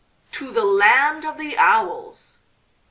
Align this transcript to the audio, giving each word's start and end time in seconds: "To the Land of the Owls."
"To 0.31 0.49
the 0.49 0.65
Land 0.65 1.25
of 1.25 1.37
the 1.37 1.55
Owls." 1.59 2.39